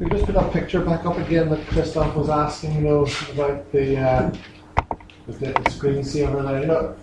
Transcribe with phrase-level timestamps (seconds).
[0.00, 3.70] We just put that picture back up again that Christoph was asking, you know, about
[3.70, 4.32] the, uh,
[5.26, 6.60] the, the screensaver there.
[6.62, 6.96] You know,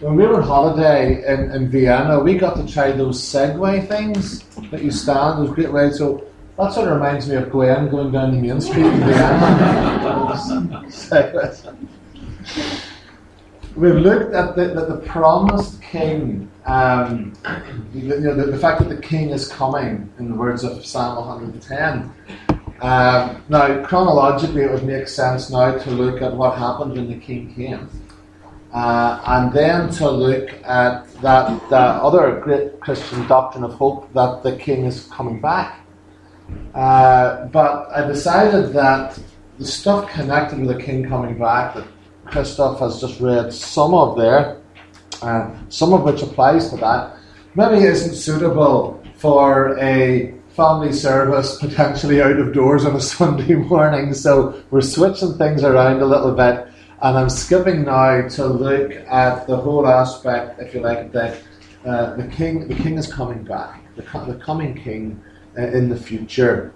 [0.00, 4.44] when we were on holiday in, in Vienna, we got to try those Segway things
[4.70, 5.98] that you stand, those great rides.
[5.98, 6.24] So
[6.56, 10.86] that sort of reminds me of Gwen going down the main street in Vienna.
[13.76, 17.32] We've looked at the, the, the promised king, um,
[17.92, 21.26] you know, the, the, fact that the king is coming, in the words of Psalm
[21.26, 22.12] 110.
[22.80, 27.18] Um, now, chronologically, it would make sense now to look at what happened when the
[27.18, 27.88] king came.
[28.72, 34.42] Uh, and then to look at that, that other great Christian doctrine of hope that
[34.42, 35.80] the king is coming back.
[36.74, 39.18] Uh, but I decided that
[39.58, 41.86] the stuff connected with the king coming back that
[42.24, 44.61] Christoph has just read some of there,
[45.68, 47.16] some of which applies to that,
[47.54, 54.14] maybe isn't suitable for a family service potentially out of doors on a Sunday morning.
[54.14, 56.68] So we're switching things around a little bit.
[57.02, 61.42] And I'm skipping now to look at the whole aspect, if you like, that
[61.84, 65.20] uh, the king, the king is coming back, the, the coming king
[65.58, 66.72] uh, in the future.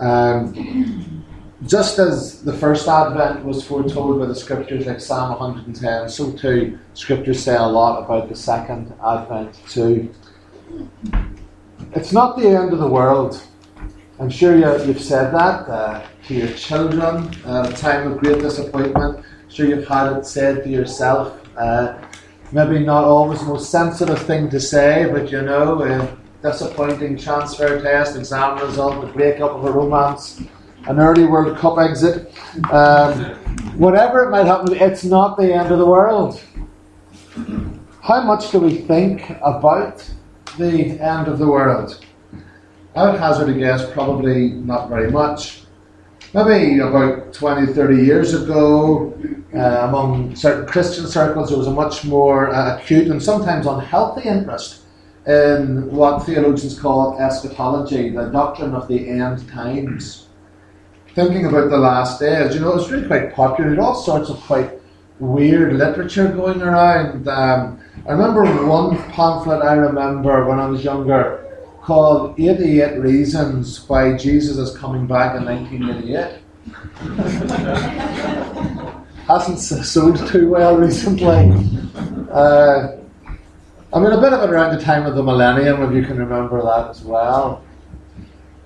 [0.00, 1.24] Um,
[1.66, 6.78] just as the first advent was foretold by the scriptures, like Psalm 110, so too
[6.94, 10.12] scriptures say a lot about the second advent too.
[11.92, 13.42] It's not the end of the world.
[14.18, 18.40] I'm sure you, have said that uh, to your children at a time of great
[18.40, 19.18] disappointment.
[19.18, 21.40] I'm sure you've had it said to yourself.
[21.56, 21.98] Uh,
[22.52, 27.80] maybe not always the most sensitive thing to say, but you know, a disappointing transfer
[27.82, 30.42] test, exam result, the breakup of a romance
[30.86, 32.32] an early World Cup exit,
[32.70, 33.24] um,
[33.76, 36.40] whatever it might happen, it's not the end of the world.
[38.02, 40.08] How much do we think about
[40.58, 42.04] the end of the world?
[42.96, 45.62] I would hazard a guess, probably not very much.
[46.32, 49.12] Maybe about 20, 30 years ago,
[49.54, 54.28] uh, among certain Christian circles, there was a much more uh, acute and sometimes unhealthy
[54.28, 54.82] interest
[55.26, 60.26] in what theologians call eschatology, the doctrine of the end times
[61.14, 63.70] thinking about the last days, you know, it's really quite popular.
[63.70, 64.70] There all sorts of quite
[65.18, 67.28] weird literature going around.
[67.28, 71.46] Um, I remember one pamphlet I remember when I was younger
[71.82, 76.40] called 88 Reasons Why Jesus is Coming Back in 1988.
[79.26, 81.52] Hasn't sold too well recently.
[82.30, 82.96] Uh,
[83.92, 86.16] I mean, a bit of it around the time of the millennium, if you can
[86.16, 87.62] remember that as well.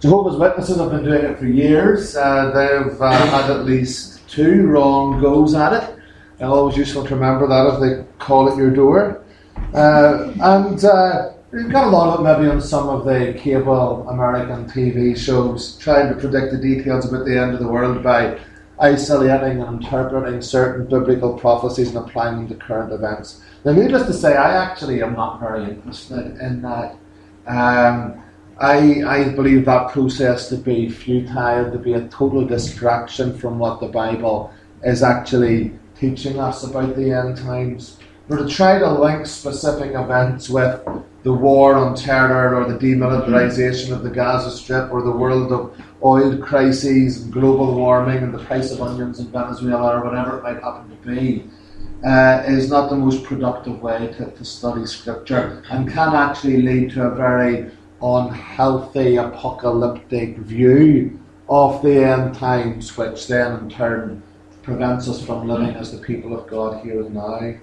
[0.04, 2.14] Jehovah's Witnesses have been doing it for years.
[2.14, 5.98] Uh, they've uh, had at least two wrong goes at it.
[6.38, 9.24] And always useful to remember that if they call at your door.
[9.72, 14.06] Uh, and uh, you've got a lot of it maybe on some of the cable
[14.10, 18.38] American TV shows, trying to predict the details about the end of the world by
[18.78, 23.42] isolating and interpreting certain biblical prophecies and applying them to current events.
[23.64, 26.98] Now, needless to say, I actually am not very interested in that.
[27.46, 28.20] Um,
[28.58, 33.80] I, I believe that process to be futile, to be a total distraction from what
[33.80, 34.52] the Bible
[34.84, 37.98] is actually teaching us about the end times.
[38.28, 40.80] Or to try to link specific events with
[41.24, 45.76] the war on terror or the demilitarization of the Gaza Strip or the world of
[46.02, 50.42] oil crises and global warming and the price of onions in Venezuela or whatever it
[50.42, 51.50] might happen to be.
[52.04, 56.90] Uh, is not the most productive way to, to study scripture and can actually lead
[56.90, 57.70] to a very
[58.04, 64.22] unhealthy apocalyptic view of the end times, which then in turn
[64.62, 67.54] prevents us from living as the people of God here and now.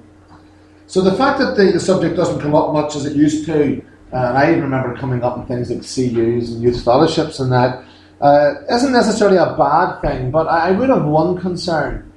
[0.87, 3.81] So the fact that the, the subject doesn't come up much as it used to,
[4.11, 7.83] and I even remember coming up in things like CUs and youth fellowships and that,
[8.19, 12.11] uh, not necessarily a bad thing, but I would have one concern.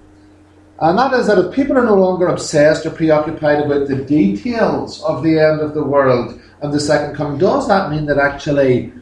[0.80, 5.02] And that is that if people are no longer obsessed or preoccupied about the details
[5.04, 8.92] of the end of the world, and the second coming, does that mean that actually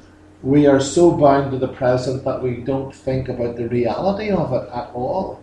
[0.42, 4.52] we are so bound to the present that we don't think about the reality of
[4.52, 5.42] it at all?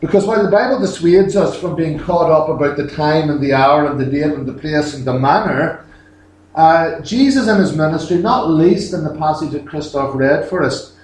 [0.00, 3.52] Because while the Bible dissuades us from being caught up about the time and the
[3.52, 5.86] hour and the date and the place and the manner,
[6.54, 10.96] uh, Jesus in his ministry, not least in the passage that Christoph read for us,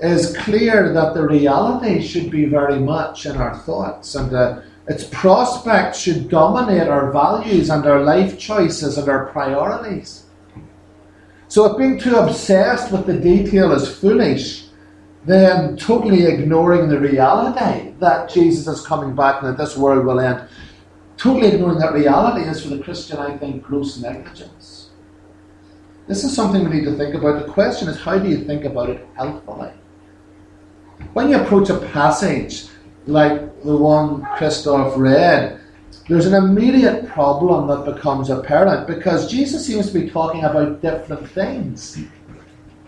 [0.00, 5.04] is clear that the reality should be very much in our thoughts and uh, its
[5.04, 10.24] prospects should dominate our values and our life choices and our priorities.
[11.48, 14.64] So, if being too obsessed with the detail is foolish,
[15.24, 20.20] then totally ignoring the reality that Jesus is coming back and that this world will
[20.20, 20.48] end,
[21.18, 24.90] totally ignoring that reality is for the Christian, I think, gross negligence.
[26.06, 27.44] This is something we need to think about.
[27.44, 29.72] The question is, how do you think about it healthfully?
[31.12, 32.68] When you approach a passage
[33.08, 35.60] like the one Christoph read,
[36.08, 41.28] there's an immediate problem that becomes apparent because Jesus seems to be talking about different
[41.30, 41.98] things,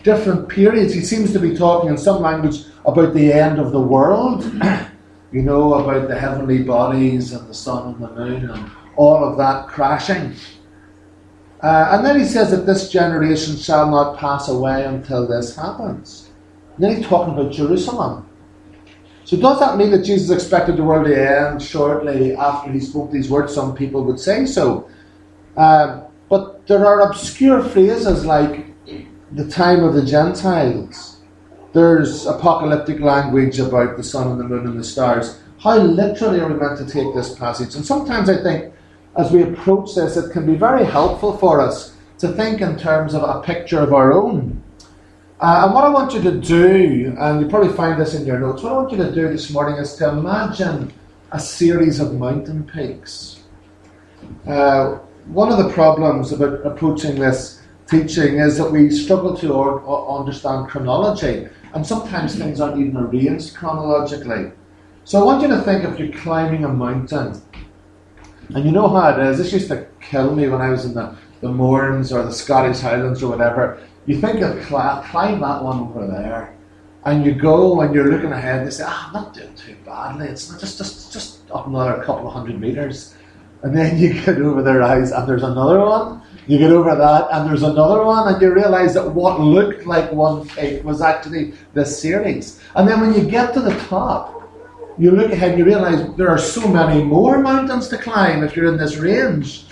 [0.03, 0.93] different periods.
[0.93, 4.43] He seems to be talking in some language about the end of the world,
[5.31, 9.37] you know, about the heavenly bodies and the sun and the moon and all of
[9.37, 10.35] that crashing.
[11.61, 16.29] Uh, and then he says that this generation shall not pass away until this happens.
[16.75, 18.27] And then he's talking about Jerusalem.
[19.23, 23.11] So does that mean that Jesus expected the world to end shortly after he spoke
[23.11, 23.53] these words?
[23.53, 24.89] Some people would say so.
[25.55, 28.65] Uh, but there are obscure phrases like
[29.31, 31.21] the time of the Gentiles.
[31.73, 35.39] There's apocalyptic language about the sun and the moon and the stars.
[35.59, 37.75] How literally are we meant to take this passage?
[37.75, 38.73] And sometimes I think
[39.17, 43.13] as we approach this, it can be very helpful for us to think in terms
[43.13, 44.63] of a picture of our own.
[45.41, 48.37] Uh, and what I want you to do, and you probably find this in your
[48.37, 50.93] notes, what I want you to do this morning is to imagine
[51.31, 53.41] a series of mountain peaks.
[54.45, 57.59] Uh, one of the problems about approaching this
[57.89, 62.95] teaching is that we struggle to or, or understand chronology, and sometimes things aren't even
[62.97, 64.51] arranged chronologically.
[65.05, 67.41] So I want you to think if you're climbing a mountain
[68.53, 69.39] and you know how it is.
[69.39, 72.81] This used to kill me when I was in the, the Mournes or the Scottish
[72.81, 73.81] Highlands or whatever.
[74.05, 76.55] You think of cl- climb that one over there,
[77.05, 78.59] and you go and you're looking ahead.
[78.59, 80.27] And they say, "Ah, I'm not doing too badly.
[80.27, 83.13] It's just just just up another couple of hundred meters."
[83.63, 86.21] And then you get over the rise, and there's another one.
[86.47, 90.11] You get over that, and there's another one, and you realise that what looked like
[90.11, 92.59] one peak was actually this series.
[92.75, 94.41] And then when you get to the top,
[94.97, 98.55] you look ahead and you realize there are so many more mountains to climb if
[98.55, 99.65] you're in this range.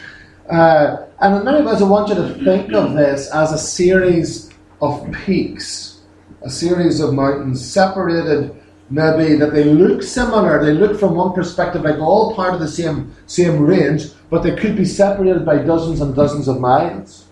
[0.49, 4.49] Uh, and many ways, I want you to think of this as a series
[4.81, 6.01] of peaks,
[6.41, 8.55] a series of mountains separated
[8.89, 10.63] maybe that they look similar.
[10.63, 14.55] They look from one perspective like all part of the same, same range, but they
[14.55, 17.25] could be separated by dozens and dozens of miles.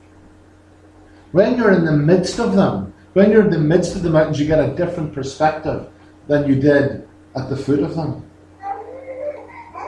[1.32, 4.40] When you're in the midst of them, when you're in the midst of the mountains,
[4.40, 5.88] you get a different perspective
[6.28, 8.27] than you did at the foot of them.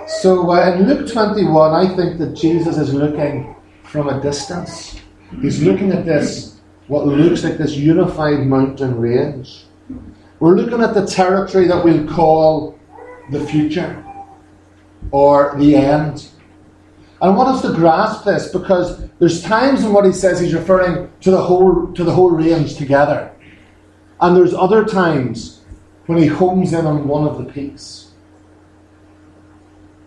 [0.10, 5.00] So uh, in Luke 21, I think that Jesus is looking from a distance.
[5.40, 9.66] He's looking at this, what looks like this unified mountain range.
[10.40, 12.80] We're looking at the territory that we'll call
[13.32, 14.04] the future
[15.12, 16.28] or the end.
[17.22, 20.56] And I want us to grasp this because there's times in what he says he's
[20.56, 23.32] referring to the whole to the whole range together.
[24.22, 25.62] And there's other times
[26.08, 28.09] when he homes in on one of the peaks.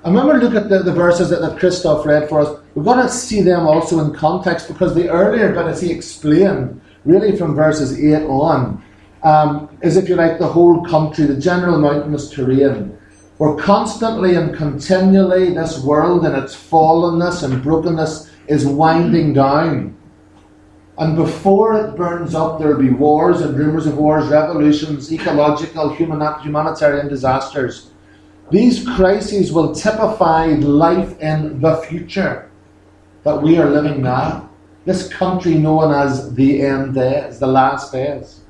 [0.05, 2.61] I remember look at the, the verses that, that Christoph read for us.
[2.75, 6.81] We've got to see them also in context because the earlier bit, as he explained,
[7.05, 8.83] really from verses 8 on,
[9.23, 12.99] um, is, if you like, the whole country, the general mountainous terrain.
[13.39, 19.97] Where constantly and continually this world and its fallenness and brokenness is winding down.
[20.99, 25.95] And before it burns up, there will be wars and rumours of wars, revolutions, ecological,
[25.95, 27.92] human, humanitarian disasters.
[28.53, 32.51] These crises will typify life in the future
[33.25, 34.51] that we are living now.
[34.85, 38.41] This country known as the end days, the last days.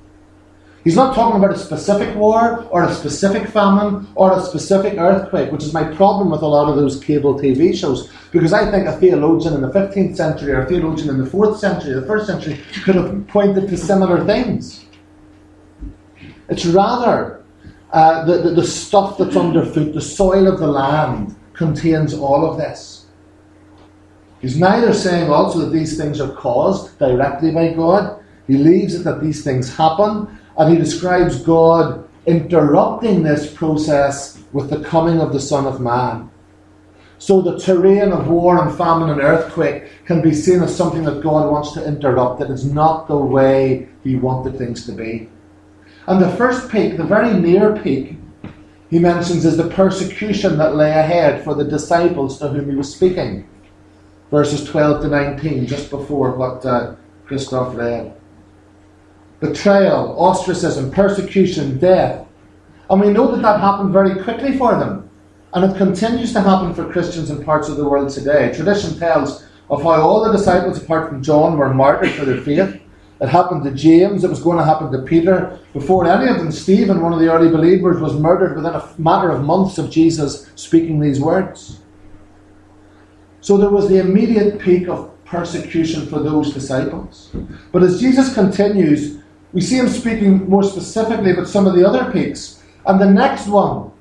[0.82, 5.52] He's not talking about a specific war or a specific famine or a specific earthquake,
[5.52, 8.10] which is my problem with a lot of those cable TV shows.
[8.32, 11.58] Because I think a theologian in the 15th century or a theologian in the 4th
[11.58, 14.84] century, the 1st century, could have pointed to similar things.
[16.48, 17.41] It's rather
[17.92, 22.56] uh, the, the, the stuff that's underfoot, the soil of the land, contains all of
[22.56, 23.06] this.
[24.40, 29.04] He's neither saying also that these things are caused directly by God, he leaves it
[29.04, 35.32] that these things happen and he describes God interrupting this process with the coming of
[35.32, 36.30] the Son of Man.
[37.18, 41.22] So the terrain of war and famine and earthquake can be seen as something that
[41.22, 45.28] God wants to interrupt, that is not the way he wanted things to be.
[46.12, 48.18] And the first peak, the very near peak,
[48.90, 52.94] he mentions is the persecution that lay ahead for the disciples to whom he was
[52.94, 53.48] speaking.
[54.30, 58.14] Verses 12 to 19, just before what uh, Christoph read
[59.40, 62.26] betrayal, ostracism, persecution, death.
[62.90, 65.08] And we know that that happened very quickly for them.
[65.54, 68.52] And it continues to happen for Christians in parts of the world today.
[68.52, 72.81] Tradition tells of how all the disciples, apart from John, were martyred for their faith.
[73.22, 75.60] It happened to James, it was going to happen to Peter.
[75.72, 79.30] Before any of them, Stephen, one of the early believers, was murdered within a matter
[79.30, 81.78] of months of Jesus speaking these words.
[83.40, 87.30] So there was the immediate peak of persecution for those disciples.
[87.70, 89.18] But as Jesus continues,
[89.52, 92.60] we see him speaking more specifically about some of the other peaks.
[92.86, 93.92] And the next one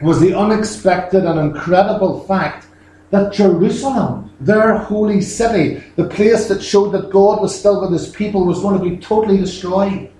[0.00, 2.65] was the unexpected and incredible fact
[3.10, 8.10] that Jerusalem, their holy city, the place that showed that God was still with his
[8.10, 10.10] people, was going to be totally destroyed.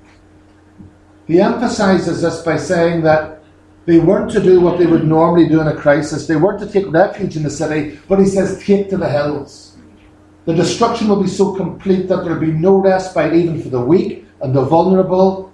[1.27, 3.43] He emphasizes this by saying that
[3.87, 6.27] they weren't to do what they would normally do in a crisis.
[6.27, 9.77] They weren't to take refuge in the city, but he says, take to the hills.
[10.45, 14.27] The destruction will be so complete that there'll be no respite even for the weak
[14.41, 15.53] and the vulnerable.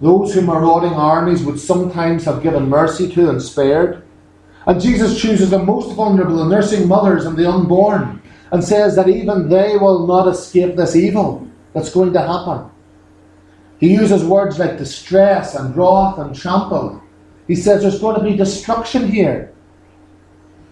[0.00, 4.02] Those who marauding armies would sometimes have given mercy to and spared.
[4.66, 9.08] And Jesus chooses the most vulnerable, the nursing mothers and the unborn, and says that
[9.08, 12.70] even they will not escape this evil that's going to happen.
[13.78, 17.02] He uses words like distress and wrath and trample.
[17.48, 19.52] He says there's going to be destruction here.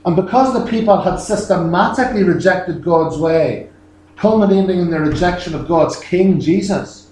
[0.06, 3.68] And because the people had systematically rejected God's way,
[4.16, 7.10] culminating in their rejection of God's King Jesus,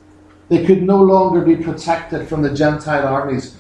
[0.49, 3.58] they could no longer be protected from the Gentile armies.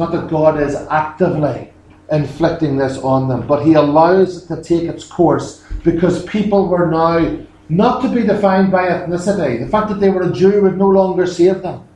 [0.00, 1.74] Not that God is actively
[2.10, 6.90] inflicting this on them, but He allows it to take its course because people were
[6.90, 9.60] now not to be defined by ethnicity.
[9.60, 11.86] The fact that they were a Jew would no longer save them.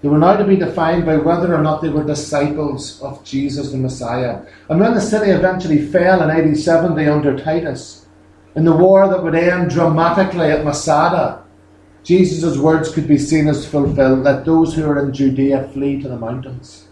[0.00, 3.70] They were now to be defined by whether or not they were disciples of Jesus
[3.70, 4.40] the Messiah.
[4.70, 8.06] And when the city eventually fell in AD 70 under Titus,
[8.56, 11.44] in the war that would end dramatically at Masada,
[12.02, 16.08] Jesus' words could be seen as fulfilled let those who are in Judea flee to
[16.08, 16.83] the mountains.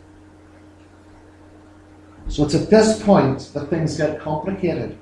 [2.28, 4.96] So it's at this point that things get complicated.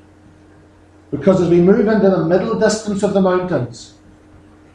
[1.11, 3.95] Because as we move into the middle distance of the mountains,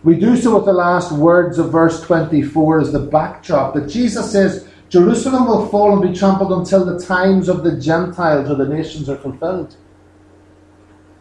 [0.03, 4.31] we do so with the last words of verse 24 as the backdrop that Jesus
[4.31, 8.67] says, Jerusalem will fall and be trampled until the times of the Gentiles or the
[8.67, 9.75] nations are fulfilled.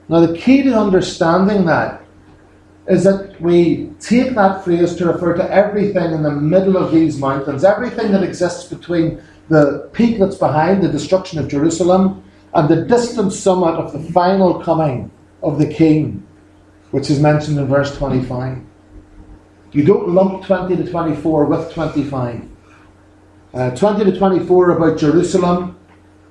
[0.08, 2.02] Now, the key to understanding that
[2.86, 7.18] is that we take that phrase to refer to everything in the middle of these
[7.18, 12.22] mountains, everything that exists between the peak that's behind the destruction of Jerusalem
[12.54, 15.10] and the distant summit of the final coming
[15.42, 16.26] of the King,
[16.92, 18.58] which is mentioned in verse 25.
[19.72, 22.48] You don't lump 20 to 24 with 25.
[23.52, 25.78] Uh, 20 to 24 about Jerusalem,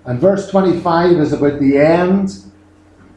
[0.05, 2.31] and verse 25 is about the end,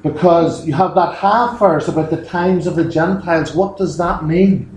[0.02, 3.54] because you have that half verse about the times of the Gentiles.
[3.54, 4.75] What does that mean?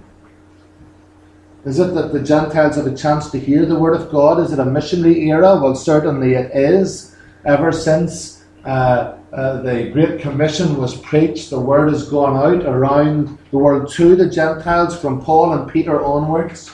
[1.65, 4.39] Is it that the Gentiles have a chance to hear the word of God?
[4.39, 5.59] Is it a missionary era?
[5.61, 11.91] Well, certainly it is ever since uh, uh, the Great Commission was preached, the word
[11.91, 16.71] has gone out around the world to the Gentiles from Paul and Peter onwards.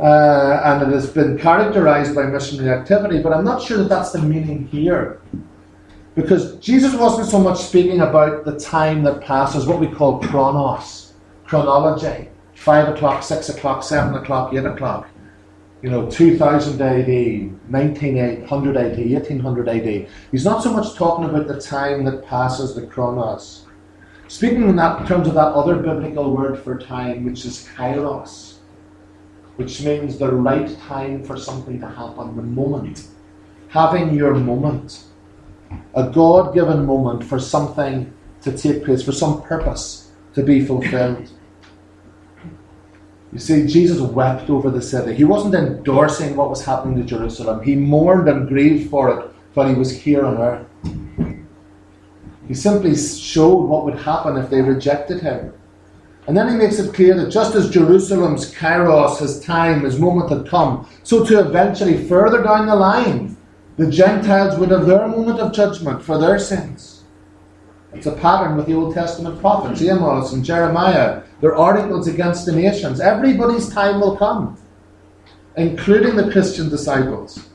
[0.00, 4.12] Uh, and it has been characterized by missionary activity, but I'm not sure that that's
[4.12, 5.20] the meaning here.
[6.14, 11.12] Because Jesus wasn't so much speaking about the time that passes, what we call chronos,
[11.44, 12.31] chronology
[12.62, 15.08] 5 o'clock, 6 o'clock, 7 o'clock, 8 o'clock
[15.82, 20.08] you know, 2000 AD, 1900 AD, 1800 AD.
[20.30, 23.66] He's not so much talking about the time that passes the chronos.
[24.28, 28.54] Speaking in that in terms of that other biblical word for time, which is kairos,
[29.56, 33.08] which means the right time for something to happen, the moment.
[33.68, 35.04] Having your moment.
[35.94, 41.30] A God given moment for something to take place, for some purpose to be fulfilled.
[43.32, 45.14] You see, Jesus wept over the city.
[45.14, 47.62] He wasn't endorsing what was happening to Jerusalem.
[47.62, 50.66] He mourned and grieved for it while he was here on earth.
[52.46, 55.54] He simply showed what would happen if they rejected him.
[56.26, 60.30] And then he makes it clear that just as Jerusalem's kairos, his time, his moment
[60.30, 63.36] had come, so to eventually, further down the line,
[63.76, 67.04] the Gentiles would have their moment of judgment for their sins.
[67.94, 71.22] It's a pattern with the Old Testament prophets, Amos and Jeremiah.
[71.42, 73.00] They're articles against the nations.
[73.00, 74.56] Everybody's time will come,
[75.56, 77.48] including the Christian disciples,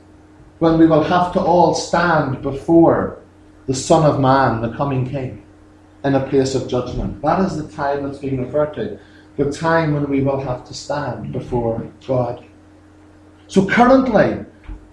[0.58, 3.22] when we will have to all stand before
[3.66, 5.42] the Son of Man, the coming King,
[6.04, 7.22] in a place of judgment.
[7.22, 8.98] That is the time that's being referred to.
[9.38, 12.44] The time when we will have to stand before God.
[13.46, 14.44] So currently,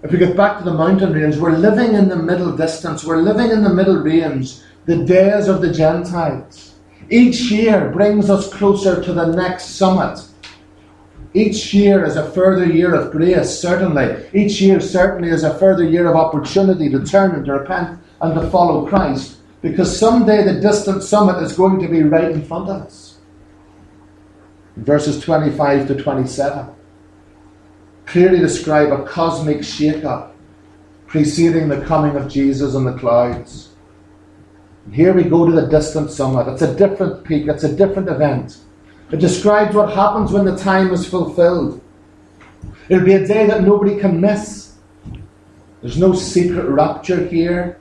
[0.03, 3.21] if we get back to the mountain range, we're living in the middle distance, we're
[3.21, 6.74] living in the middle range the days of the Gentiles.
[7.09, 10.23] Each year brings us closer to the next summit.
[11.33, 14.25] Each year is a further year of grace, certainly.
[14.33, 18.33] Each year certainly is a further year of opportunity to turn and to repent and
[18.39, 19.37] to follow Christ.
[19.61, 23.17] Because someday the distant summit is going to be right in front of us.
[24.77, 26.75] Verses 25 to 27
[28.05, 30.35] clearly describe a cosmic shake up
[31.07, 33.64] preceding the coming of Jesus on the clouds.
[34.91, 36.45] Here we go to the distant summit.
[36.45, 38.57] That's a different peak, that's a different event.
[39.11, 41.81] It describes what happens when the time is fulfilled.
[42.89, 44.75] It'll be a day that nobody can miss.
[45.81, 47.79] There's no secret rapture here.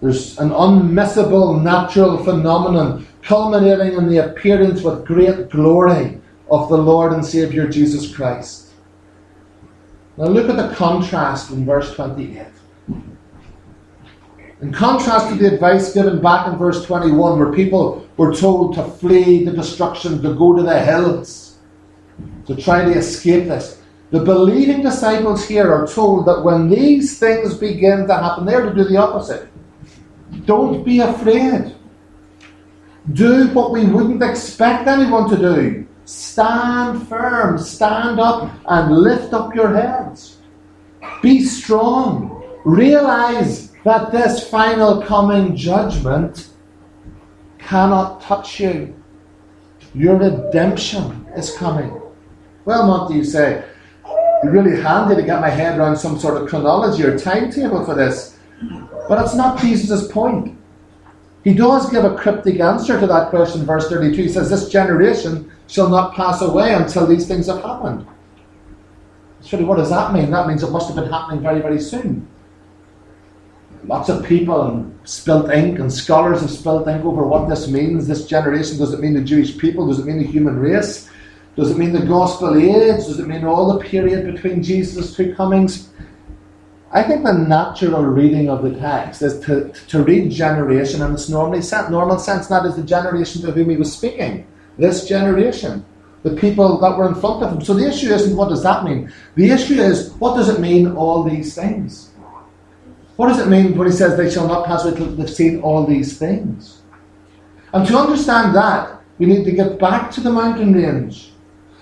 [0.00, 6.20] There's an unmissable natural phenomenon culminating in the appearance with great glory
[6.50, 8.70] of the Lord and Saviour Jesus Christ.
[10.16, 12.46] Now look at the contrast in verse 28.
[14.60, 18.82] In contrast to the advice given back in verse 21, where people were told to
[18.82, 21.58] flee the destruction, to go to the hills,
[22.46, 27.54] to try to escape this, the believing disciples here are told that when these things
[27.54, 29.48] begin to happen, they're to do the opposite.
[30.44, 31.76] Don't be afraid.
[33.12, 35.86] Do what we wouldn't expect anyone to do.
[36.04, 40.38] Stand firm, stand up, and lift up your heads.
[41.22, 42.42] Be strong.
[42.64, 46.48] Realize that this final coming judgment
[47.58, 48.94] cannot touch you.
[49.94, 51.98] Your redemption is coming.
[52.66, 53.64] Well, Monty, you say,
[54.44, 58.38] really handy to get my head around some sort of chronology or timetable for this.
[59.08, 60.58] But it's not Jesus' point.
[61.42, 64.22] He does give a cryptic answer to that question, verse 32.
[64.22, 68.06] He says, This generation shall not pass away until these things have happened.
[69.40, 70.30] So, what does that mean?
[70.30, 72.28] That means it must have been happening very, very soon.
[73.84, 78.06] Lots of people and spilt ink, and scholars have spilt ink over what this means.
[78.06, 79.86] This generation does it mean the Jewish people?
[79.86, 81.08] Does it mean the human race?
[81.56, 83.06] Does it mean the gospel age?
[83.06, 85.90] Does it mean all the period between Jesus' two comings?
[86.90, 91.28] I think the natural reading of the text is to, to read generation in its
[91.28, 94.46] normally normal sense, that is the generation to whom he was speaking.
[94.78, 95.84] This generation.
[96.22, 97.64] The people that were in front of him.
[97.64, 99.12] So the issue isn't what does that mean?
[99.34, 102.07] The issue is what does it mean, all these things?
[103.18, 105.60] What does it mean when he says they shall not pass away until they've seen
[105.60, 106.82] all these things?
[107.72, 111.32] And to understand that, we need to get back to the mountain range.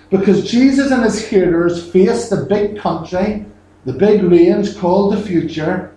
[0.09, 3.45] Because Jesus and his hearers faced the big country
[3.85, 5.95] the big range called the future,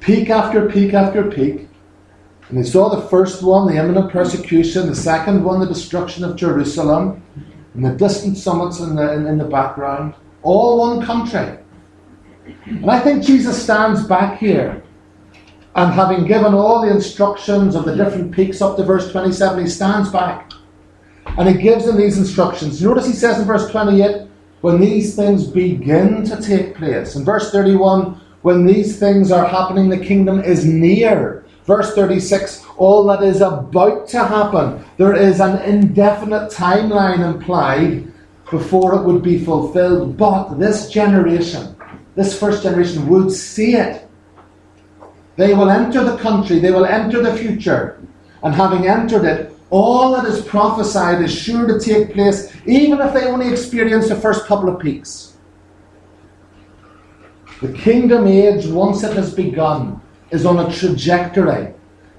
[0.00, 1.68] peak after peak after peak.
[2.48, 6.34] And they saw the first one, the imminent persecution, the second one, the destruction of
[6.34, 7.22] Jerusalem,
[7.74, 10.14] and the distant summits in the, in, in the background.
[10.42, 11.58] All one country.
[12.66, 14.82] And I think Jesus stands back here.
[15.76, 19.70] And having given all the instructions of the different peaks up to verse 27, he
[19.70, 20.52] stands back.
[21.26, 22.80] And he gives them these instructions.
[22.82, 24.28] Notice he says in verse 28
[24.60, 27.16] when these things begin to take place.
[27.16, 31.44] In verse 31, when these things are happening, the kingdom is near.
[31.64, 34.84] Verse 36, all that is about to happen.
[34.96, 38.12] There is an indefinite timeline implied
[38.50, 40.16] before it would be fulfilled.
[40.16, 41.74] But this generation,
[42.14, 44.08] this first generation, would see it.
[45.36, 48.00] They will enter the country, they will enter the future.
[48.42, 53.12] And having entered it, all that is prophesied is sure to take place, even if
[53.12, 55.36] they only experience the first couple of peaks.
[57.60, 60.00] The kingdom age, once it has begun,
[60.30, 61.72] is on a trajectory.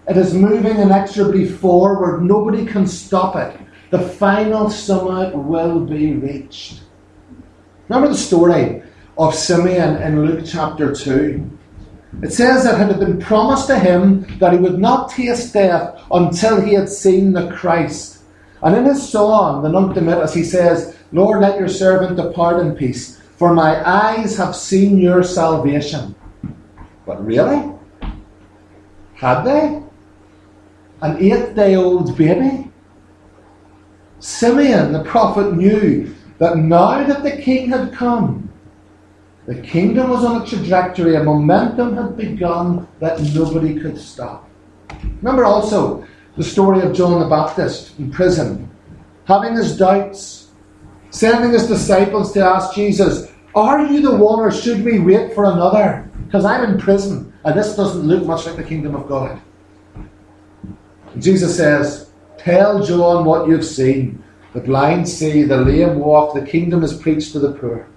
[0.07, 2.23] It is moving inexorably forward.
[2.23, 3.57] Nobody can stop it.
[3.91, 6.81] The final summit will be reached.
[7.87, 8.81] Remember the story
[9.17, 11.57] of Simeon in Luke chapter 2?
[12.21, 16.01] It says that it had been promised to him that he would not taste death
[16.11, 18.23] until he had seen the Christ.
[18.61, 22.75] And in his song, the Nunc Dimittis, he says, Lord, let your servant depart in
[22.75, 26.15] peace, for my eyes have seen your salvation.
[27.05, 27.71] But really?
[29.13, 29.81] Had they?
[31.01, 32.71] An eight day old baby?
[34.19, 38.49] Simeon, the prophet, knew that now that the king had come,
[39.45, 44.49] the kingdom was on a trajectory, a momentum had begun that nobody could stop.
[45.21, 46.05] Remember also
[46.35, 48.69] the story of John the Baptist in prison,
[49.25, 50.49] having his doubts,
[51.11, 55.45] sending his disciples to ask Jesus, Are you the one or should we wait for
[55.45, 56.09] another?
[56.25, 59.39] Because I'm in prison and this doesn't look much like the kingdom of God.
[61.13, 64.23] And Jesus says, Tell John what you've seen.
[64.53, 67.87] The blind see, the lame walk, the kingdom is preached to the poor.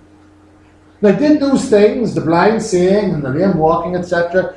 [1.00, 4.56] Now, did those things, the blind seeing and the lame walking, etc.,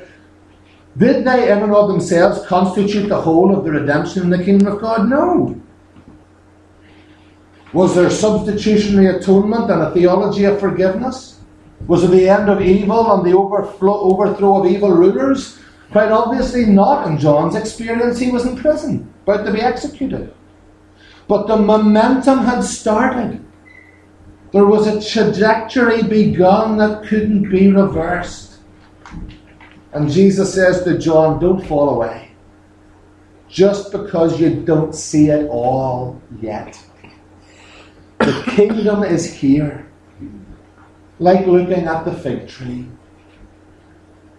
[0.98, 4.68] did they in and of themselves constitute the whole of the redemption in the kingdom
[4.68, 5.08] of God?
[5.08, 5.60] No.
[7.72, 11.40] Was there substitutionary atonement and a theology of forgiveness?
[11.86, 15.58] Was it the end of evil and the overflow, overthrow of evil rulers?
[15.90, 17.06] Quite obviously not.
[17.06, 20.34] In John's experience, he was in prison, about to be executed.
[21.26, 23.42] But the momentum had started.
[24.52, 28.58] There was a trajectory begun that couldn't be reversed.
[29.92, 32.28] And Jesus says to John, Don't fall away.
[33.48, 36.82] just because you don't see it all yet.
[38.18, 39.86] The kingdom is here.
[41.18, 42.88] Like looking at the fig tree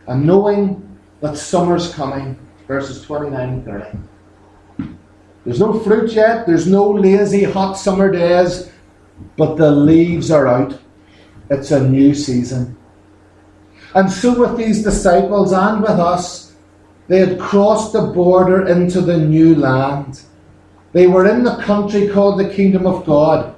[0.08, 4.96] and knowing that summer's coming, verses 29 and 30.
[5.46, 8.72] There's no fruit yet, there's no lazy hot summer days,
[9.38, 10.80] but the leaves are out.
[11.50, 12.78] It's a new season.
[13.96, 16.56] And so, with these disciples and with us,
[17.08, 20.22] they had crossed the border into the new land.
[20.94, 23.56] They were in the country called the Kingdom of God.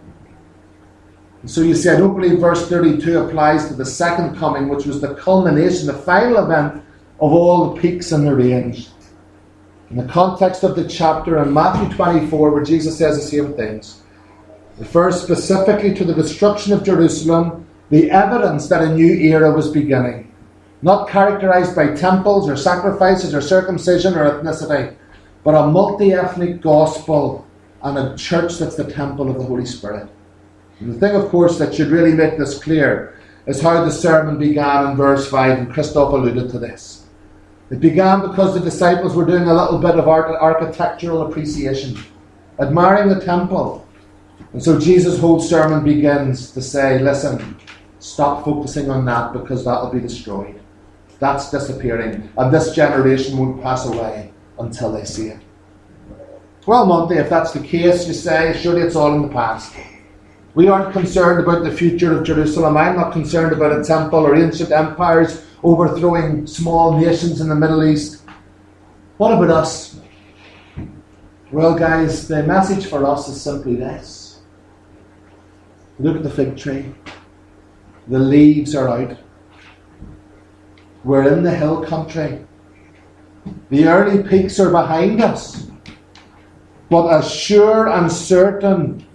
[1.41, 4.85] And so you see, I don't believe verse 32 applies to the second coming, which
[4.85, 6.83] was the culmination, the final event
[7.19, 8.89] of all the peaks in the range.
[9.91, 14.01] In the context of the chapter in Matthew 24, where Jesus says the same things,
[14.77, 20.33] refers specifically to the destruction of Jerusalem, the evidence that a new era was beginning,
[20.81, 24.95] not characterized by temples or sacrifices or circumcision or ethnicity,
[25.43, 27.45] but a multi ethnic gospel
[27.83, 30.09] and a church that's the temple of the Holy Spirit.
[30.79, 34.37] And the thing, of course, that should really make this clear is how the sermon
[34.37, 37.05] began in verse 5, and Christoph alluded to this.
[37.69, 41.97] It began because the disciples were doing a little bit of art- architectural appreciation,
[42.59, 43.84] admiring the temple.
[44.53, 47.57] And so Jesus' whole sermon begins to say, listen,
[47.99, 50.61] stop focusing on that because that'll be destroyed.
[51.19, 52.29] That's disappearing.
[52.37, 55.39] And this generation won't pass away until they see it.
[56.65, 59.75] Well, Monty, if that's the case, you say, surely it's all in the past.
[60.55, 62.77] We aren't concerned about the future of Jerusalem.
[62.77, 67.83] I'm not concerned about a temple or ancient empires overthrowing small nations in the Middle
[67.83, 68.21] East.
[69.17, 69.99] What about us?
[71.51, 74.24] Well, guys, the message for us is simply this
[75.99, 76.93] look at the fig tree.
[78.07, 79.17] The leaves are out.
[81.03, 82.45] We're in the hill country.
[83.69, 85.67] The early peaks are behind us.
[86.89, 89.05] But as sure and certain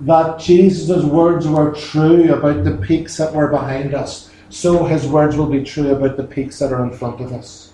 [0.00, 5.36] that Jesus' words were true about the peaks that were behind us, so his words
[5.36, 7.72] will be true about the peaks that are in front of us.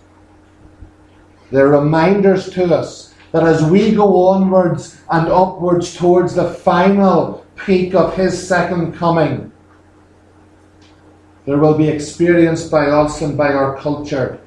[1.50, 7.92] They're reminders to us that as we go onwards and upwards towards the final peak
[7.92, 9.51] of his second coming,
[11.44, 14.38] there will be experienced by us and by our culture,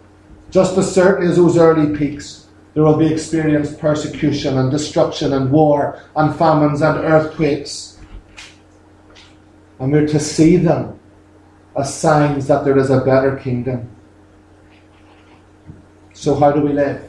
[0.52, 2.47] just as certainly as those early peaks.
[2.76, 8.00] There will be experienced persecution and destruction and war and famines and earthquakes.
[9.80, 10.97] And we're to see them
[11.78, 13.89] as signs that there is a better kingdom.
[16.13, 17.07] So, how do we live?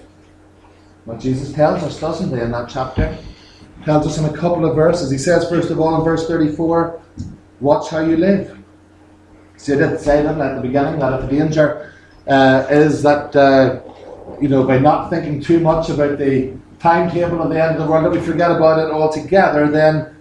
[1.09, 3.17] Well, Jesus tells us, doesn't he, in that chapter?
[3.83, 5.11] Tells us in a couple of verses.
[5.11, 7.01] He says, first of all, in verse 34,
[7.61, 8.59] watch how you live.
[9.57, 11.95] See, I did say that at the beginning, that the danger
[12.27, 13.81] uh, is that, uh,
[14.39, 17.91] you know, by not thinking too much about the timetable of the end of the
[17.91, 20.15] world, that we forget about it altogether, then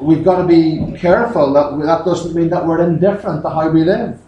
[0.00, 3.84] we've got to be careful that that doesn't mean that we're indifferent to how we
[3.84, 4.18] live.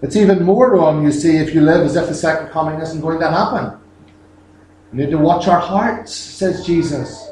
[0.00, 3.02] It's even more wrong, you see, if you live as if the second coming isn't
[3.02, 3.79] going to happen.
[4.92, 7.30] We need to watch our hearts, says Jesus.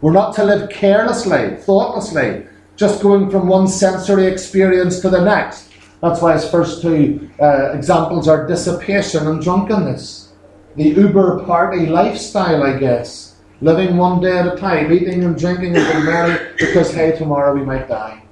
[0.00, 5.70] We're not to live carelessly, thoughtlessly, just going from one sensory experience to the next.
[6.00, 10.32] That's why his first two uh, examples are dissipation and drunkenness.
[10.76, 15.74] The Uber party lifestyle, I guess living one day at a time, eating and drinking
[15.74, 18.22] and being merry because, hey, tomorrow we might die.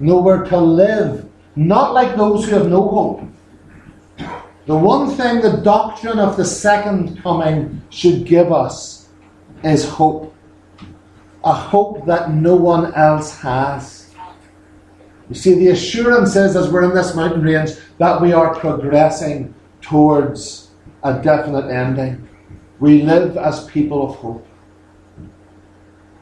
[0.00, 3.22] Nowhere to live, not like those who have no hope.
[4.66, 9.08] The one thing the doctrine of the second coming should give us
[9.62, 10.34] is hope.
[11.44, 14.12] A hope that no one else has.
[15.28, 19.54] You see, the assurance is, as we're in this mountain range, that we are progressing
[19.80, 20.70] towards
[21.04, 22.28] a definite ending.
[22.80, 24.46] We live as people of hope.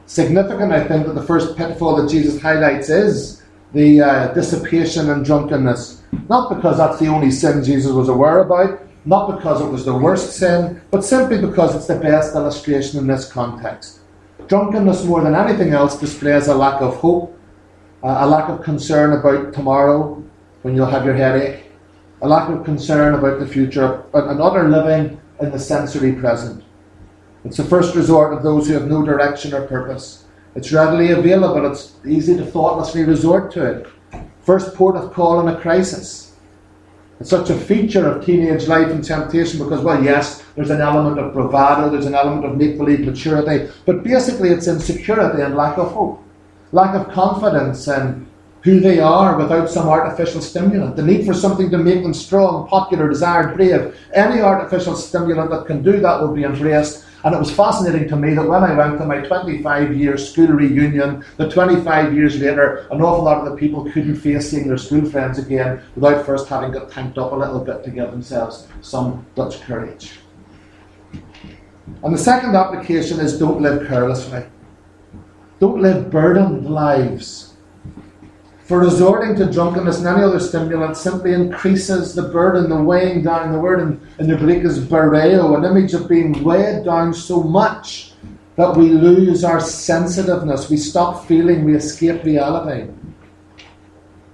[0.05, 3.34] Significant, I think, that the first pitfall that Jesus highlights is
[3.75, 6.01] the uh, dissipation and drunkenness.
[6.29, 9.93] Not because that's the only sin Jesus was aware about, not because it was the
[9.93, 13.99] worst sin, but simply because it's the best illustration in this context.
[14.47, 17.37] Drunkenness, more than anything else, displays a lack of hope,
[18.01, 20.23] uh, a lack of concern about tomorrow
[20.61, 21.65] when you'll have your headache,
[22.21, 26.63] a lack of concern about the future, an utter living in the sensory present.
[27.43, 30.24] It's the first resort of those who have no direction or purpose.
[30.55, 33.87] It's readily available, it's easy to thoughtlessly resort to it.
[34.41, 36.35] First port of call in a crisis.
[37.19, 41.19] It's such a feature of teenage life and temptation because, well, yes, there's an element
[41.19, 45.77] of bravado, there's an element of make believe maturity, but basically it's insecurity and lack
[45.77, 46.23] of hope,
[46.71, 48.27] lack of confidence in
[48.63, 50.95] who they are without some artificial stimulant.
[50.95, 53.95] The need for something to make them strong, popular, desired, brave.
[54.13, 57.04] Any artificial stimulant that can do that will be embraced.
[57.25, 60.45] And it was fascinating to me that when I went to my 25 year school
[60.45, 64.77] reunion, that 25 years later, an awful lot of the people couldn't face seeing their
[64.77, 68.67] school friends again without first having got tanked up a little bit to give themselves
[68.81, 70.19] some Dutch courage.
[72.03, 74.45] And the second application is don't live carelessly.
[75.59, 77.54] Don't live burdened lives.
[78.65, 83.51] For resorting to drunkenness and any other stimulant simply increases the burden, the weighing down.
[83.51, 87.43] The word in, in the Greek is bareo, an image of being weighed down so
[87.43, 88.13] much
[88.55, 90.67] that we lose our sensitiveness.
[90.67, 92.91] We stop feeling, we escape reality.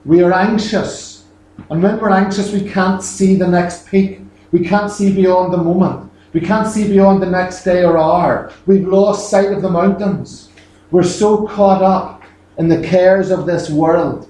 [0.05, 1.25] We are anxious.
[1.69, 4.21] And when we're anxious, we can't see the next peak.
[4.53, 6.09] We can't see beyond the moment.
[6.31, 8.53] We can't see beyond the next day or hour.
[8.65, 10.49] We've lost sight of the mountains.
[10.89, 12.20] We're so caught up
[12.57, 14.29] in the cares of this world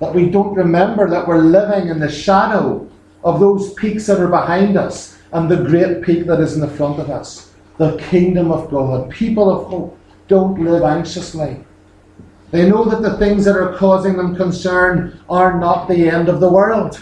[0.00, 2.88] that we don't remember that we're living in the shadow
[3.24, 6.68] of those peaks that are behind us and the great peak that is in the
[6.68, 7.48] front of us
[7.78, 9.08] the kingdom of God.
[9.08, 11.64] People of hope don't live anxiously.
[12.50, 16.40] They know that the things that are causing them concern are not the end of
[16.40, 17.00] the world.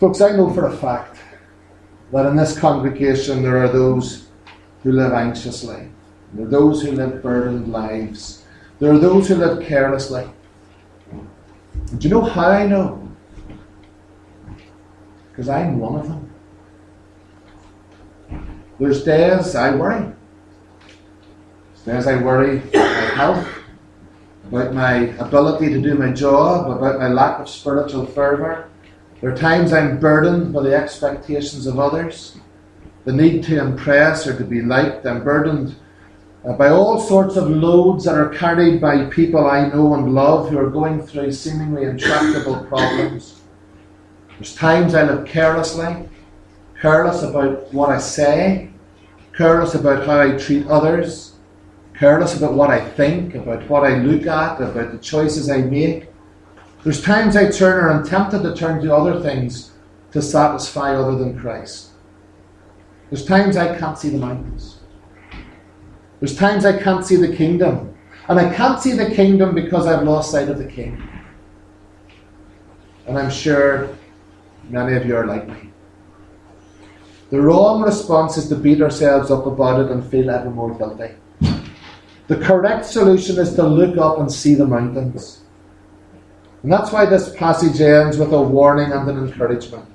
[0.00, 1.18] Folks, I know for a fact
[2.12, 4.28] that in this congregation there are those
[4.82, 5.90] who live anxiously.
[6.32, 8.44] There are those who live burdened lives.
[8.78, 10.28] There are those who live carelessly.
[11.96, 13.08] Do you know how I know?
[15.30, 16.30] Because I'm one of them.
[18.78, 20.12] There's days I worry.
[21.84, 23.48] There's days I worry about my health,
[24.48, 28.68] about my ability to do my job, about my lack of spiritual fervour.
[29.20, 32.36] There are times I'm burdened by the expectations of others,
[33.04, 35.06] the need to impress or to be liked.
[35.06, 35.74] I'm burdened
[36.48, 40.48] uh, by all sorts of loads that are carried by people I know and love
[40.48, 43.42] who are going through seemingly intractable problems.
[44.30, 46.08] There's times I live carelessly,
[46.80, 48.70] careless about what I say,
[49.36, 51.34] careless about how I treat others,
[51.98, 56.06] careless about what I think, about what I look at, about the choices I make.
[56.82, 59.72] There's times I turn or I'm tempted to turn to other things
[60.12, 61.90] to satisfy other than Christ.
[63.10, 64.77] There's times I can't see the mountains.
[66.20, 67.94] There's times I can't see the kingdom.
[68.28, 71.02] And I can't see the kingdom because I've lost sight of the king.
[73.06, 73.96] And I'm sure
[74.68, 75.70] many of you are like me.
[77.30, 81.14] The wrong response is to beat ourselves up about it and feel ever more guilty.
[82.26, 85.40] The correct solution is to look up and see the mountains.
[86.62, 89.86] And that's why this passage ends with a warning and an encouragement.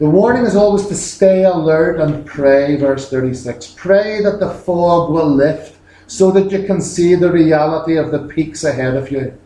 [0.00, 3.74] The warning is always to stay alert and pray, verse 36.
[3.76, 8.20] Pray that the fog will lift so that you can see the reality of the
[8.20, 9.38] peaks ahead of you,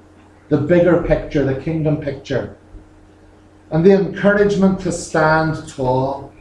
[0.50, 2.56] the bigger picture, the kingdom picture.
[3.72, 6.32] And the encouragement to stand tall.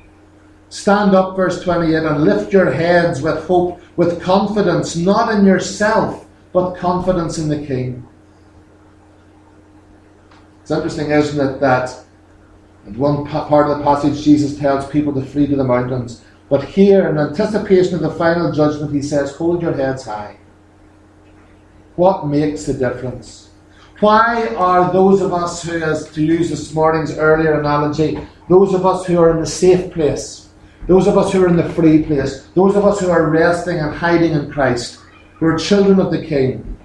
[0.69, 6.28] Stand up, verse 28, and lift your heads with hope, with confidence, not in yourself,
[6.52, 8.08] but confidence in the King.
[10.62, 12.04] It's interesting, isn't it, that
[12.86, 16.24] in one part of the passage, Jesus tells people to flee to the mountains.
[16.50, 20.38] But here, in anticipation of the final judgment, he says, Hold your heads high.
[21.96, 23.52] What makes the difference?
[24.00, 28.19] Why are those of us who, as to use this morning's earlier analogy,
[28.50, 30.50] those of us who are in the safe place,
[30.88, 33.80] those of us who are in the free place, those of us who are resting
[33.80, 35.00] and hiding in Christ,
[35.36, 36.78] who are children of the King,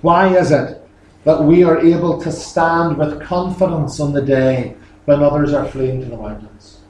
[0.00, 0.82] why is it
[1.24, 6.00] that we are able to stand with confidence on the day when others are fleeing
[6.00, 6.80] to the mountains.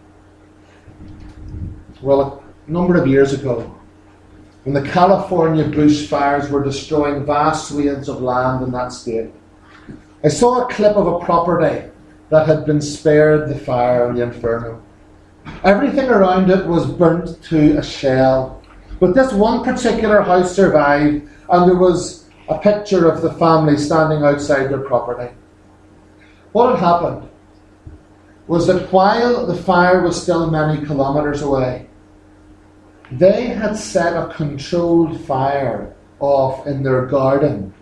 [2.03, 3.75] Well, a number of years ago,
[4.64, 9.31] when the California bushfires were destroying vast swathes of land in that state,
[10.23, 11.88] I saw a clip of a property
[12.29, 14.83] that had been spared the fire and the inferno.
[15.64, 18.62] Everything around it was burnt to a shell,
[18.99, 24.23] but this one particular house survived, and there was a picture of the family standing
[24.23, 25.33] outside their property.
[26.53, 27.30] What had happened?
[28.50, 31.86] Was that while the fire was still many kilometres away,
[33.12, 37.72] they had set a controlled fire off in their garden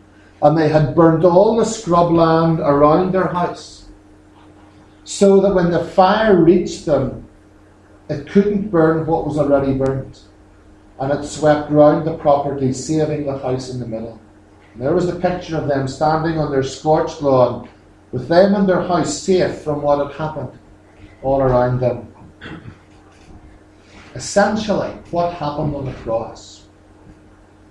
[0.43, 3.89] and they had burnt all the scrubland around their house
[5.05, 7.27] so that when the fire reached them,
[8.11, 10.25] it couldn't burn what was already burnt
[11.01, 14.21] and it swept round the property, saving the house in the middle.
[14.75, 17.71] And there was a picture of them standing on their scorched lawn
[18.13, 20.59] with them and their house safe from what had happened
[21.23, 22.15] all around them.
[24.15, 26.65] Essentially, what happened on the cross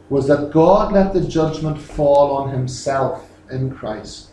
[0.09, 4.29] was that God let the judgment fall on himself in Christ.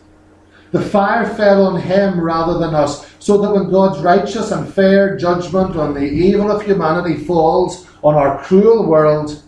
[0.71, 5.17] The fire fell on him rather than us, so that when God's righteous and fair
[5.17, 9.41] judgment on the evil of humanity falls on our cruel world,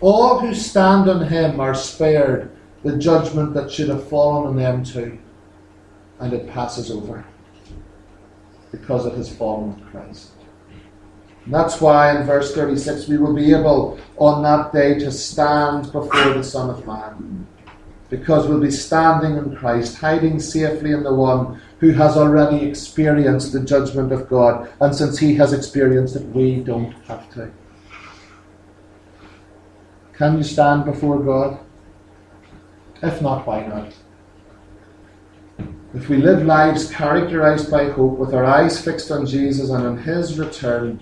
[0.00, 2.50] all who stand on him are spared
[2.82, 5.18] the judgment that should have fallen on them too.
[6.24, 7.22] And it passes over
[8.72, 10.30] because it has fallen on Christ.
[11.44, 15.92] And that's why in verse 36 we will be able on that day to stand
[15.92, 17.46] before the Son of Man.
[18.08, 23.52] Because we'll be standing in Christ, hiding safely in the one who has already experienced
[23.52, 24.72] the judgment of God.
[24.80, 27.52] And since he has experienced it, we don't have to.
[30.14, 31.58] Can you stand before God?
[33.02, 33.92] If not, why not?
[35.94, 39.96] If we live lives characterized by hope, with our eyes fixed on Jesus and on
[39.98, 41.00] his return,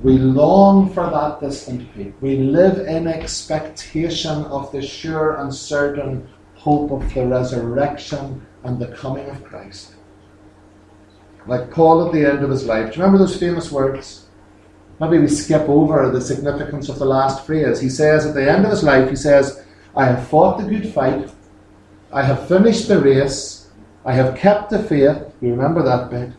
[0.00, 2.12] we long for that distant peak.
[2.20, 8.88] We live in expectation of the sure and certain hope of the resurrection and the
[8.88, 9.94] coming of Christ.
[11.46, 12.92] Like Paul at the end of his life.
[12.92, 14.26] Do you remember those famous words?
[14.98, 17.80] Maybe we skip over the significance of the last phrase.
[17.80, 20.92] He says at the end of his life, he says, I have fought the good
[20.92, 21.30] fight,
[22.12, 23.61] I have finished the race,
[24.04, 25.18] I have kept the faith.
[25.40, 26.30] You remember that bit.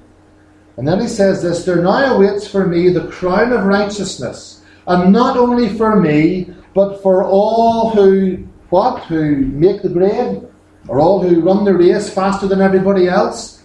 [0.77, 5.13] And then he says this There now awaits for me the crown of righteousness, and
[5.13, 9.03] not only for me, but for all who what?
[9.03, 10.41] Who make the grade?
[10.87, 13.63] Or all who run the race faster than everybody else?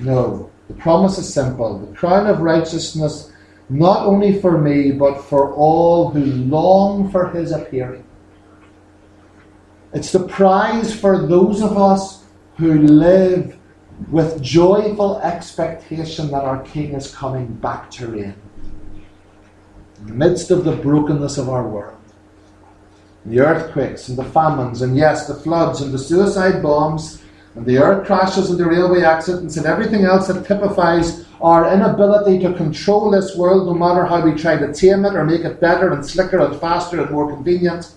[0.00, 0.50] No.
[0.66, 1.78] The promise is simple.
[1.78, 3.32] The crown of righteousness
[3.68, 8.04] not only for me, but for all who long for his appearing.
[9.92, 12.24] It's the prize for those of us
[12.60, 13.56] who live
[14.10, 18.34] with joyful expectation that our King is coming back to reign.
[19.98, 21.96] In the midst of the brokenness of our world,
[23.24, 27.22] the earthquakes and the famines, and yes, the floods and the suicide bombs,
[27.54, 32.38] and the earth crashes and the railway accidents, and everything else that typifies our inability
[32.40, 35.60] to control this world, no matter how we try to tame it or make it
[35.60, 37.94] better and slicker and faster and more convenient.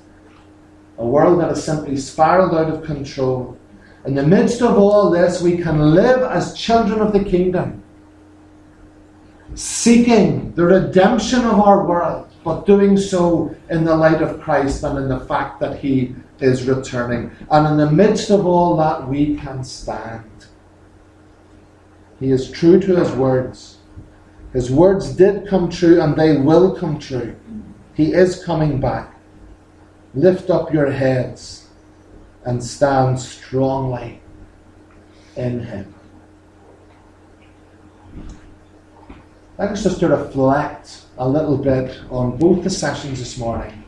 [1.00, 3.58] A world that has simply spiraled out of control
[4.06, 7.82] in the midst of all this, we can live as children of the kingdom,
[9.56, 14.98] seeking the redemption of our world, but doing so in the light of Christ and
[14.98, 17.32] in the fact that He is returning.
[17.50, 20.48] And in the midst of all that, we can stand.
[22.20, 23.78] He is true to His words.
[24.52, 27.36] His words did come true and they will come true.
[27.94, 29.18] He is coming back.
[30.14, 31.63] Lift up your heads
[32.46, 34.22] and stand strongly
[35.36, 35.94] in Him.
[39.58, 43.84] Let us just to reflect a little bit on both the sessions this morning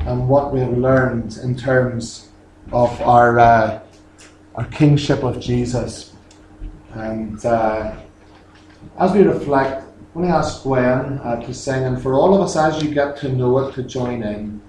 [0.00, 2.30] and what we have learned in terms
[2.72, 3.80] of our, uh,
[4.56, 6.14] our kingship of Jesus.
[6.94, 7.96] And uh,
[8.98, 12.56] as we reflect, going to ask Gwen uh, to sing, and for all of us
[12.56, 14.62] as you get to know it, to join in.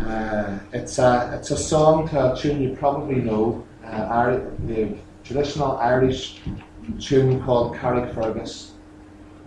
[0.00, 5.76] Uh, it's a it's a song to a tune you probably know, uh, the traditional
[5.78, 6.40] Irish
[6.98, 8.70] tune called Carrickfergus.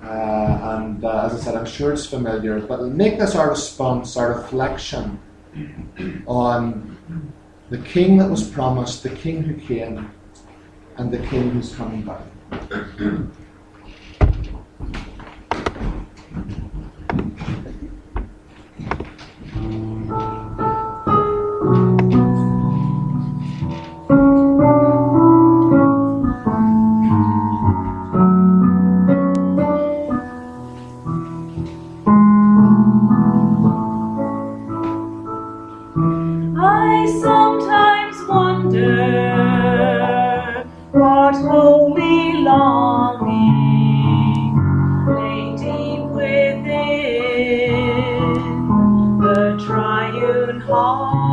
[0.02, 4.16] Uh, and uh, as I said, I'm sure it's familiar, but make this our response,
[4.16, 5.20] our reflection
[6.28, 6.98] on
[7.70, 10.10] the King that was promised, the King who came,
[10.98, 12.22] and the King who's coming back.
[50.68, 51.27] Such